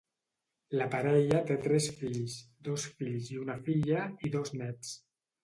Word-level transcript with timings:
La 0.77 0.85
parella 0.95 1.41
té 1.51 1.57
tres 1.65 1.89
fills, 1.99 2.39
dos 2.69 2.87
fills 3.03 3.29
i 3.35 3.39
una 3.43 3.59
filla, 3.69 4.09
i 4.31 4.35
dos 4.39 4.53
nets. 4.65 4.99